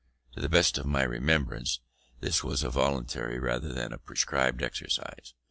[0.33, 1.79] To the best of my remembrance,
[2.21, 5.35] this was a voluntary rather than a prescribed exercise.